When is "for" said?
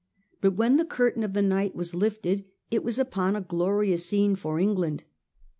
4.35-4.57